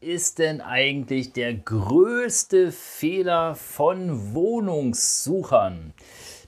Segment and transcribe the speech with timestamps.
[0.00, 5.92] ist denn eigentlich der größte Fehler von Wohnungssuchern?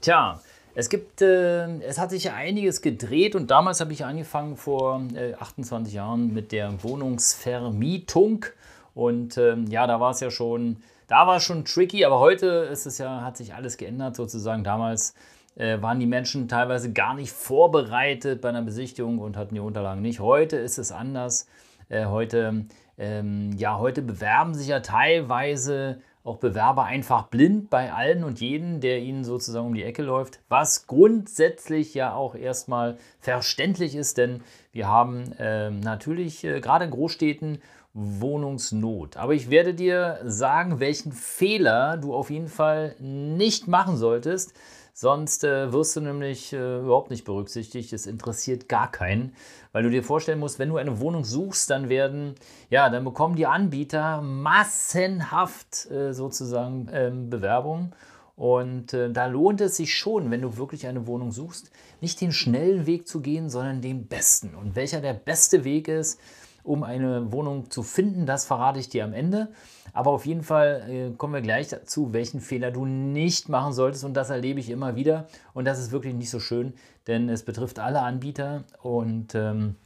[0.00, 0.40] Tja,
[0.74, 5.34] es gibt, äh, es hat sich einiges gedreht und damals habe ich angefangen vor äh,
[5.34, 8.46] 28 Jahren mit der Wohnungsvermietung
[8.94, 10.76] und äh, ja, da war es ja schon,
[11.08, 14.62] da war es schon tricky, aber heute ist es ja, hat sich alles geändert sozusagen.
[14.62, 15.14] Damals
[15.56, 20.02] äh, waren die Menschen teilweise gar nicht vorbereitet bei einer Besichtigung und hatten die Unterlagen
[20.02, 20.20] nicht.
[20.20, 21.48] Heute ist es anders.
[21.88, 22.66] Äh, heute,
[23.00, 28.80] ähm, ja, heute bewerben sich ja teilweise auch Bewerber einfach blind bei allen und jeden,
[28.80, 34.42] der ihnen sozusagen um die Ecke läuft, was grundsätzlich ja auch erstmal verständlich ist, denn
[34.72, 37.62] wir haben äh, natürlich äh, gerade in Großstädten
[37.94, 39.16] Wohnungsnot.
[39.16, 44.52] Aber ich werde dir sagen, welchen Fehler du auf jeden Fall nicht machen solltest,
[45.00, 47.90] Sonst äh, wirst du nämlich äh, überhaupt nicht berücksichtigt.
[47.94, 49.34] Es interessiert gar keinen,
[49.72, 52.34] weil du dir vorstellen musst, wenn du eine Wohnung suchst, dann werden,
[52.68, 57.94] ja, dann bekommen die Anbieter massenhaft äh, sozusagen ähm, Bewerbungen.
[58.36, 61.70] Und äh, da lohnt es sich schon, wenn du wirklich eine Wohnung suchst,
[62.02, 64.54] nicht den schnellen Weg zu gehen, sondern den besten.
[64.54, 66.20] Und welcher der beste Weg ist,
[66.62, 69.48] um eine Wohnung zu finden, das verrate ich dir am Ende.
[69.92, 74.04] Aber auf jeden Fall äh, kommen wir gleich dazu, welchen Fehler du nicht machen solltest.
[74.04, 75.26] Und das erlebe ich immer wieder.
[75.52, 76.74] Und das ist wirklich nicht so schön,
[77.06, 78.64] denn es betrifft alle Anbieter.
[78.82, 79.76] Und ähm,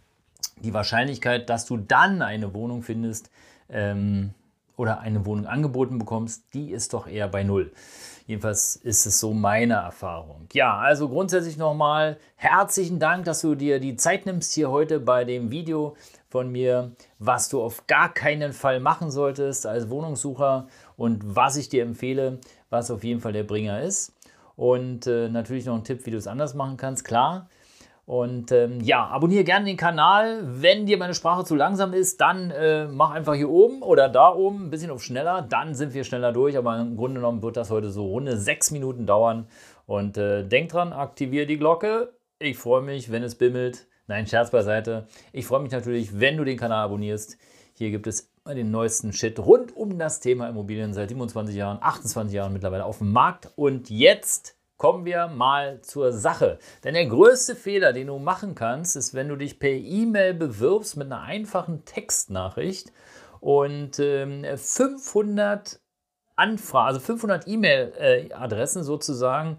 [0.63, 3.31] die Wahrscheinlichkeit, dass du dann eine Wohnung findest
[3.69, 4.31] ähm,
[4.77, 7.73] oder eine Wohnung angeboten bekommst, die ist doch eher bei Null.
[8.27, 10.49] Jedenfalls ist es so meine Erfahrung.
[10.53, 15.25] Ja, also grundsätzlich nochmal herzlichen Dank, dass du dir die Zeit nimmst hier heute bei
[15.25, 15.95] dem Video
[16.31, 21.69] von mir, was du auf gar keinen Fall machen solltest als Wohnungssucher und was ich
[21.69, 22.39] dir empfehle,
[22.71, 24.15] was auf jeden Fall der Bringer ist.
[24.57, 27.49] Und äh, natürlich noch ein Tipp, wie du es anders machen kannst, klar.
[28.07, 30.43] Und ähm, ja, abonniere gerne den Kanal.
[30.45, 34.35] Wenn dir meine Sprache zu langsam ist, dann äh, mach einfach hier oben oder da
[34.35, 35.43] oben ein bisschen auf schneller.
[35.43, 36.59] Dann sind wir schneller durch.
[36.59, 39.47] Aber im Grunde genommen wird das heute so runde sechs Minuten dauern.
[39.87, 42.13] Und äh, denk dran, aktiviere die Glocke.
[42.39, 43.87] Ich freue mich, wenn es bimmelt.
[44.07, 45.07] Nein, Scherz beiseite.
[45.33, 47.39] Ich freue mich natürlich, wenn du den Kanal abonnierst.
[47.73, 52.35] Hier gibt es den neuesten Shit rund um das Thema Immobilien seit 27 Jahren, 28
[52.35, 53.51] Jahren mittlerweile auf dem Markt.
[53.57, 56.59] Und jetzt kommen wir mal zur Sache.
[56.83, 60.97] Denn der größte Fehler, den du machen kannst, ist, wenn du dich per E-Mail bewirbst
[60.97, 62.93] mit einer einfachen Textnachricht
[63.41, 65.81] und ähm, 500
[66.37, 69.59] Anfragen, also 500 E-Mail-Adressen sozusagen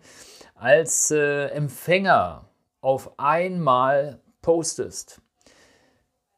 [0.55, 2.49] als äh, Empfänger
[2.81, 5.21] auf einmal postest.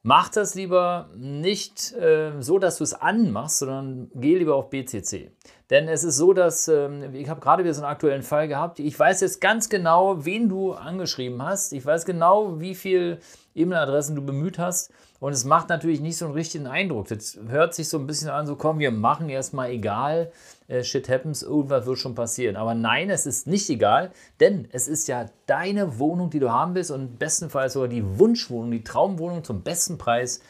[0.03, 5.31] Mach das lieber nicht äh, so, dass du es anmachst, sondern geh lieber auf BCC.
[5.69, 8.79] Denn es ist so, dass ähm, ich habe gerade wieder so einen aktuellen Fall gehabt.
[8.79, 11.73] Ich weiß jetzt ganz genau, wen du angeschrieben hast.
[11.73, 13.19] Ich weiß genau, wie viele
[13.57, 14.91] E-Mail-Adressen du bemüht hast.
[15.19, 17.07] Und es macht natürlich nicht so einen richtigen Eindruck.
[17.07, 20.31] Das hört sich so ein bisschen an, so komm, wir machen erstmal egal,
[20.67, 22.55] äh, shit happens, irgendwas wird schon passieren.
[22.55, 26.75] Aber nein, es ist nicht egal, denn es ist ja deine Wohnung, die du haben
[26.75, 30.41] willst und bestenfalls sogar die Wunschwohnung, die Traumwohnung zum besten Preis,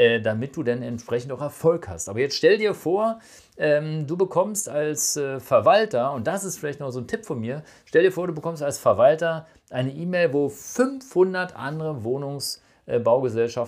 [0.00, 2.08] äh, damit du dann entsprechend auch Erfolg hast.
[2.08, 3.18] Aber jetzt stell dir vor,
[3.58, 7.38] ähm, du bekommst als äh, Verwalter, und das ist vielleicht noch so ein Tipp von
[7.38, 12.98] mir, stell dir vor, du bekommst als Verwalter eine E-Mail, wo 500 andere Wohnungs- äh,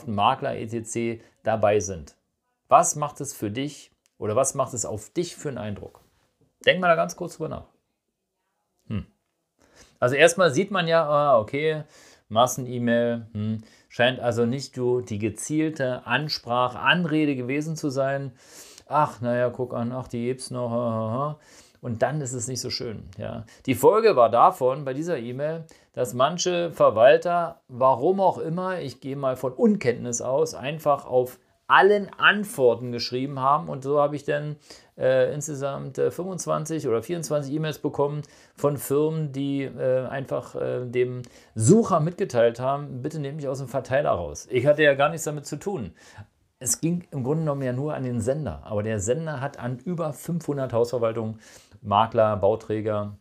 [0.06, 1.22] Makler, etc.
[1.42, 2.16] dabei sind.
[2.68, 6.00] Was macht es für dich oder was macht es auf dich für einen Eindruck?
[6.64, 7.66] Denk mal da ganz kurz drüber nach.
[8.88, 9.06] Hm.
[10.00, 11.84] Also erstmal sieht man ja, ah, okay,
[12.32, 13.62] Massen-E-Mail, hm.
[13.88, 18.32] scheint also nicht die gezielte Ansprache, Anrede gewesen zu sein.
[18.88, 20.70] Ach, naja, guck an, ach, die gibt's noch.
[20.70, 21.38] Ha, ha, ha
[21.82, 23.02] und dann ist es nicht so schön.
[23.18, 23.44] Ja.
[23.66, 29.16] Die Folge war davon, bei dieser E-Mail, dass manche Verwalter, warum auch immer, ich gehe
[29.16, 31.38] mal von Unkenntnis aus, einfach auf
[31.72, 33.68] allen Antworten geschrieben haben.
[33.70, 34.56] Und so habe ich dann
[34.98, 38.22] äh, insgesamt äh, 25 oder 24 E-Mails bekommen
[38.54, 41.22] von Firmen, die äh, einfach äh, dem
[41.54, 44.46] Sucher mitgeteilt haben, bitte nehmt mich aus dem Verteiler raus.
[44.50, 45.92] Ich hatte ja gar nichts damit zu tun.
[46.58, 49.78] Es ging im Grunde genommen ja nur an den Sender, aber der Sender hat an
[49.78, 51.40] über 500 Hausverwaltungen
[51.80, 53.16] Makler, Bauträger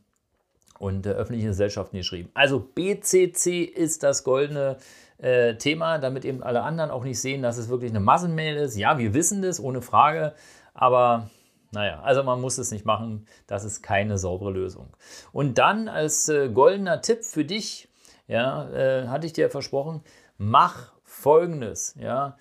[0.78, 2.30] und äh, öffentliche Gesellschaften geschrieben.
[2.34, 4.78] Also BCC ist das goldene
[5.22, 8.76] äh, Thema, damit eben alle anderen auch nicht sehen, dass es wirklich eine Massenmail ist.
[8.76, 10.34] Ja, wir wissen das, ohne Frage,
[10.74, 11.30] aber
[11.74, 13.26] Naja, also man muss es nicht machen.
[13.48, 14.96] Das ist keine saubere Lösung.
[15.32, 17.88] Und dann als äh, goldener Tipp für dich,
[18.28, 20.04] ja, äh, hatte ich dir versprochen,
[20.38, 22.38] mach folgendes, ja.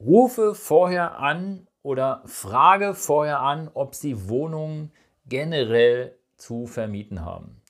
[0.00, 4.92] Rufe vorher an oder frage vorher an, ob sie Wohnungen
[5.26, 7.61] generell zu vermieten haben.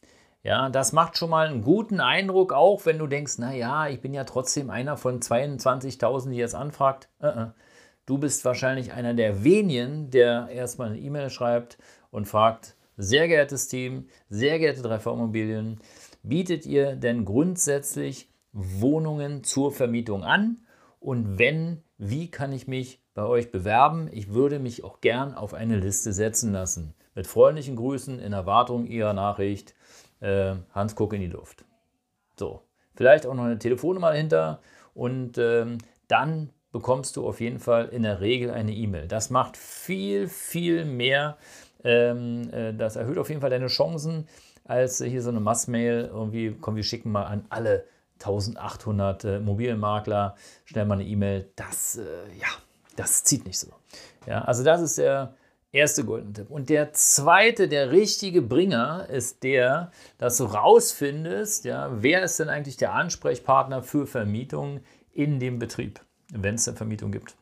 [0.44, 4.12] Ja, das macht schon mal einen guten Eindruck, auch wenn du denkst, naja, ich bin
[4.12, 7.09] ja trotzdem einer von 22.000, die jetzt anfragt.
[7.21, 7.53] Uh -uh.
[8.06, 11.79] Du bist wahrscheinlich einer der wenigen, der erstmal eine E-Mail schreibt
[12.11, 15.81] und fragt, sehr geehrtes Team, sehr geehrte 3V-Immobilien,
[16.25, 20.67] bietet ihr denn grundsätzlich Wohnungen zur Vermietung an?
[20.99, 24.09] Und wenn, wie kann ich mich bei euch bewerben?
[24.12, 26.94] Ich würde mich auch gern auf eine Liste setzen lassen.
[27.15, 29.75] Mit freundlichen Grüßen in Erwartung Ihrer Nachricht.
[30.22, 31.64] Äh, Hans Guck in die Luft.
[32.38, 32.62] So,
[32.94, 34.60] vielleicht auch noch eine Telefonnummer dahinter
[34.94, 35.78] und ähm,
[36.08, 39.06] dann bekommst du auf jeden Fall in der Regel eine E-Mail.
[39.08, 41.36] Das macht viel, viel mehr.
[41.84, 44.26] Ähm, äh, das erhöht auf jeden Fall deine Chancen,
[44.64, 46.10] als hier so eine Massmail.
[46.12, 47.84] Irgendwie, komm, wir schicken mal an alle
[48.14, 51.50] 1800 äh, Mobilmakler schnell mal eine E-Mail.
[51.56, 52.02] Das, äh,
[52.40, 52.48] ja,
[52.96, 53.69] das zieht nicht so.
[54.26, 55.34] Ja, also das ist der
[55.72, 56.50] erste goldene Tipp.
[56.50, 62.48] Und der zweite, der richtige Bringer, ist der, dass du rausfindest, ja, wer ist denn
[62.48, 64.80] eigentlich der Ansprechpartner für Vermietung
[65.12, 66.00] in dem Betrieb
[66.32, 67.36] wenn es eine Vermietung gibt.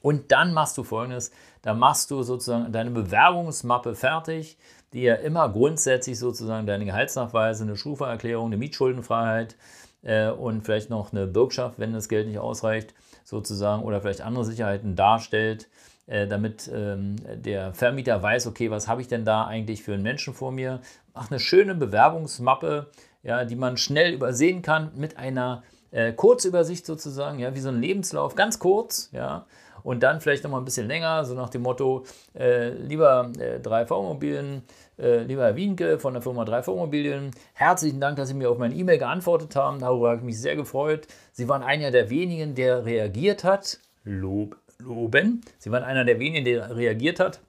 [0.00, 1.30] Und dann machst du folgendes:
[1.62, 4.58] Da machst du sozusagen deine Bewerbungsmappe fertig,
[4.92, 9.56] die ja immer grundsätzlich sozusagen deine Gehaltsnachweise, eine Schufa-Erklärung, eine Mietschuldenfreiheit
[10.02, 12.94] äh, und vielleicht noch eine Bürgschaft, wenn das Geld nicht ausreicht,
[13.24, 15.68] sozusagen, oder vielleicht andere Sicherheiten darstellt,
[16.06, 20.02] äh, damit ähm, der Vermieter weiß, okay, was habe ich denn da eigentlich für einen
[20.02, 20.80] Menschen vor mir?
[21.14, 22.90] Mach eine schöne Bewerbungsmappe,
[23.22, 27.80] ja, die man schnell übersehen kann mit einer äh, Kurzübersicht sozusagen, ja, wie so ein
[27.80, 29.46] Lebenslauf, ganz kurz, ja,
[29.82, 34.62] und dann vielleicht nochmal ein bisschen länger, so nach dem Motto, äh, lieber äh, 3V-Immobilien,
[34.98, 38.98] äh, lieber Wienke von der Firma 3V-Immobilien, herzlichen Dank, dass Sie mir auf meine E-Mail
[38.98, 41.06] geantwortet haben, darüber habe ich mich sehr gefreut.
[41.32, 46.44] Sie waren einer der wenigen, der reagiert hat, Lob, loben, Sie waren einer der wenigen,
[46.44, 47.40] der reagiert hat.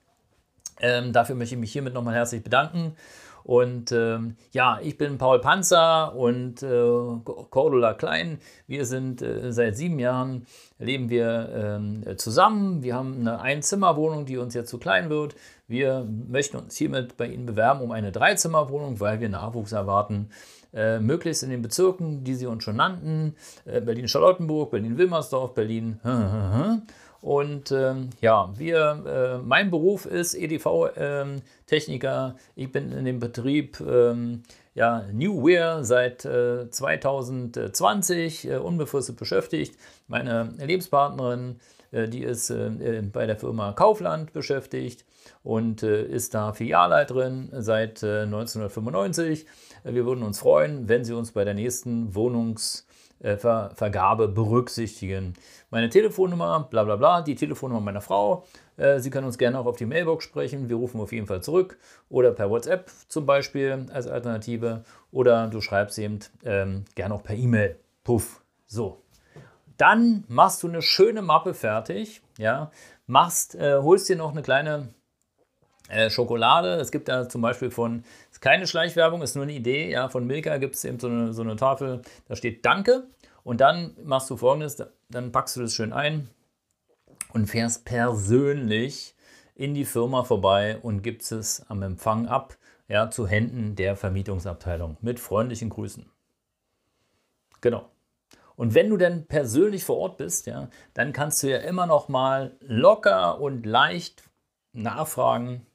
[0.79, 2.95] Ähm, dafür möchte ich mich hiermit nochmal herzlich bedanken.
[3.43, 6.67] Und ähm, ja, ich bin Paul Panzer und äh,
[7.49, 8.39] Cordula Klein.
[8.67, 10.45] Wir sind äh, seit sieben Jahren
[10.79, 12.83] leben wir ähm, zusammen.
[12.83, 15.35] Wir haben eine Einzimmerwohnung, die uns jetzt zu klein wird.
[15.67, 20.29] Wir möchten uns hiermit bei Ihnen bewerben um eine Dreizimmerwohnung, weil wir Nachwuchs erwarten.
[20.73, 23.35] Äh, möglichst in den Bezirken, die Sie uns schon nannten:
[23.65, 25.99] äh, Berlin-Charlottenburg, Berlin-Wilmersdorf, Berlin.
[27.23, 32.25] Und ähm, ja, wir, äh, mein Beruf ist EDV-Techniker.
[32.27, 34.43] Ähm, ich bin in dem Betrieb ähm,
[34.75, 39.79] ja, Newware seit äh, 2020 äh, unbefristet beschäftigt.
[40.09, 41.61] Meine Lebenspartnerin,
[41.93, 45.05] äh, die ist äh, bei der Firma Kaufland beschäftigt
[45.43, 49.45] und äh, ist da Filialleiterin seit 1995.
[49.85, 52.85] Wir würden uns freuen, wenn Sie uns bei der nächsten Wohnungs-
[53.23, 55.33] Vergabe berücksichtigen.
[55.69, 58.45] Meine Telefonnummer, bla bla bla, die Telefonnummer meiner Frau.
[58.77, 60.69] Äh, Sie können uns gerne auch auf die Mailbox sprechen.
[60.69, 61.77] Wir rufen auf jeden Fall zurück.
[62.09, 64.83] Oder per WhatsApp zum Beispiel als Alternative.
[65.11, 67.79] Oder du schreibst eben ähm, gerne auch per E-Mail.
[68.03, 68.41] Puff.
[68.65, 69.01] So.
[69.77, 72.21] Dann machst du eine schöne Mappe fertig.
[72.37, 72.71] Ja,
[73.07, 74.89] machst, äh, holst dir noch eine kleine
[75.89, 76.75] äh, Schokolade.
[76.75, 79.91] Es gibt da zum Beispiel von, ist keine Schleichwerbung, ist nur eine Idee.
[79.91, 83.03] Ja, von Milka gibt es eben so eine, so eine Tafel, da steht Danke.
[83.43, 86.29] Und dann machst du folgendes: dann packst du das schön ein
[87.33, 89.15] und fährst persönlich
[89.55, 92.57] in die Firma vorbei und gibst es am Empfang ab,
[92.87, 96.09] ja, zu Händen der Vermietungsabteilung mit freundlichen Grüßen.
[97.61, 97.89] Genau.
[98.55, 102.07] Und wenn du denn persönlich vor Ort bist, ja, dann kannst du ja immer noch
[102.07, 104.23] mal locker und leicht
[104.73, 105.65] nachfragen,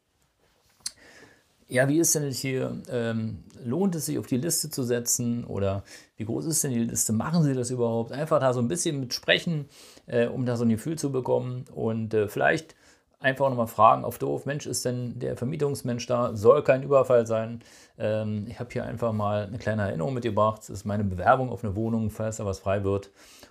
[1.68, 5.84] ja, wie ist denn hier, ähm, lohnt es sich auf die Liste zu setzen oder
[6.16, 8.10] wie groß ist denn die Liste, machen Sie das überhaupt?
[8.10, 9.68] Einfach da so ein bisschen mit sprechen,
[10.06, 12.75] äh, um da so ein Gefühl zu bekommen und äh, vielleicht
[13.20, 16.34] einfach nochmal fragen auf doof, Mensch, ist denn der Vermietungsmensch da?
[16.34, 17.60] Soll kein Überfall sein.
[17.98, 20.60] Ähm, ich habe hier einfach mal eine kleine Erinnerung mitgebracht.
[20.60, 23.10] Das ist meine Bewerbung auf eine Wohnung, falls da was frei wird.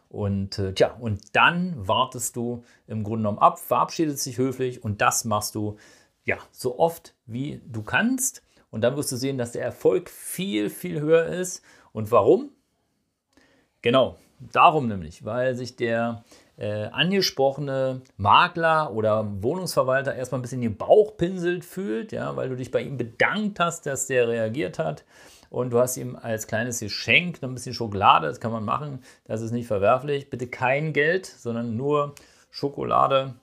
[0.09, 5.01] Und äh, tja, und dann wartest du im Grunde genommen ab, verabschiedest dich höflich und
[5.01, 5.77] das machst du
[6.27, 8.43] ja, so oft wie du kannst.
[8.69, 11.63] Und dann wirst du sehen, dass der Erfolg viel, viel höher ist.
[11.93, 12.51] Und warum?
[13.81, 14.17] Genau,
[14.51, 16.25] darum nämlich, weil sich der
[16.57, 22.57] äh, angesprochene Makler oder Wohnungsverwalter erstmal ein bisschen den Bauch pinselt fühlt, ja, weil du
[22.57, 25.05] dich bei ihm bedankt hast, dass der reagiert hat.
[25.49, 29.01] Und du hast ihm als kleines Geschenk noch ein bisschen Schokolade, das kann man machen,
[29.23, 30.29] das ist nicht verwerflich.
[30.29, 32.15] Bitte kein Geld, sondern nur
[32.51, 33.35] Schokolade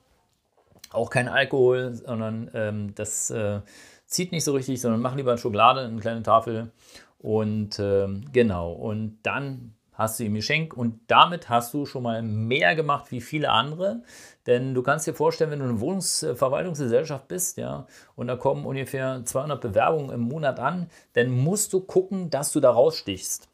[0.95, 3.61] Auch kein Alkohol, sondern ähm, das äh,
[4.07, 6.71] zieht nicht so richtig, sondern mach lieber Schokolade, eine kleine Tafel.
[7.19, 12.23] Und ähm, genau, und dann hast du ihm Geschenk und damit hast du schon mal
[12.23, 14.03] mehr gemacht wie viele andere.
[14.47, 17.87] Denn du kannst dir vorstellen, wenn du eine Wohnungsverwaltungsgesellschaft bist, ja,
[18.17, 22.61] und da kommen ungefähr 200 Bewerbungen im Monat an, dann musst du gucken, dass du
[22.61, 23.49] da rausstichst.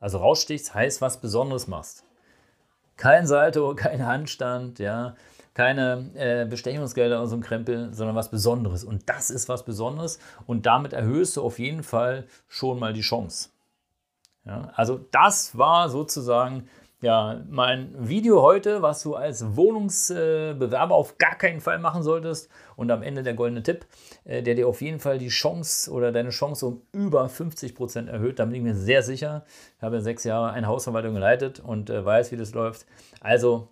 [0.00, 2.04] Also rausstichst heißt, was Besonderes machst.
[2.96, 5.14] Kein Salto, kein Handstand, ja,
[5.54, 8.84] keine äh, Bestechungsgelder oder so ein Krempel, sondern was Besonderes.
[8.84, 13.00] Und das ist was Besonderes und damit erhöhst du auf jeden Fall schon mal die
[13.00, 13.50] Chance.
[14.44, 16.68] Ja, also das war sozusagen
[17.04, 22.48] ja, mein Video heute, was du als Wohnungsbewerber auf gar keinen Fall machen solltest.
[22.76, 23.84] Und am Ende der goldene Tipp,
[24.24, 28.08] äh, der dir auf jeden Fall die Chance oder deine Chance um über 50 Prozent
[28.08, 28.38] erhöht.
[28.38, 29.44] Da bin ich mir sehr sicher.
[29.76, 32.86] Ich habe sechs Jahre eine Hausverwaltung geleitet und äh, weiß, wie das läuft.
[33.20, 33.68] Also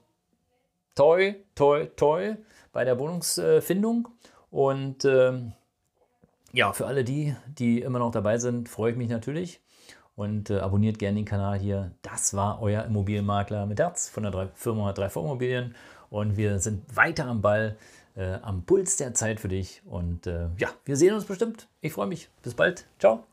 [0.94, 2.36] toi, toi, toi
[2.72, 4.08] bei der Wohnungsfindung.
[4.50, 5.52] Und ähm,
[6.52, 9.60] ja, für alle die, die immer noch dabei sind, freue ich mich natürlich
[10.14, 11.92] und äh, abonniert gerne den Kanal hier.
[12.02, 15.74] Das war euer Immobilienmakler mit Herz von der Firma 3V Immobilien
[16.10, 17.76] und wir sind weiter am Ball,
[18.16, 21.68] äh, am Puls der Zeit für dich und äh, ja, wir sehen uns bestimmt.
[21.80, 22.28] Ich freue mich.
[22.42, 22.86] Bis bald.
[22.98, 23.31] Ciao.